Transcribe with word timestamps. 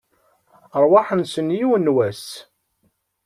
Rrwaḥ-nsen, 0.81 1.47
yiwen 1.57 1.85
n 1.91 1.93
wass! 1.95 2.27